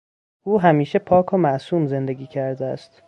او 0.43 0.61
همیشه 0.61 0.99
پاک 0.99 1.33
و 1.33 1.37
معصوم 1.37 1.85
زندگی 1.87 2.27
کرده 2.27 2.65
است. 2.65 2.91